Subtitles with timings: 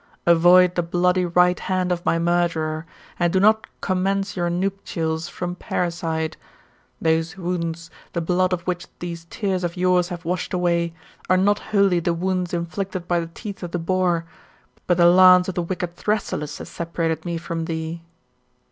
[0.25, 2.87] Avoid the bloody right hand of my murderer,
[3.19, 6.37] and do not commence your nupitals from parricide.
[6.99, 10.95] Those wounds, the blood of which these tears of yours have washed away,
[11.29, 14.25] are not wholly the wounds inflicted by the teeth of the boar,
[14.87, 18.01] but the lance of the wicked Thrasyllus has separated me from thee.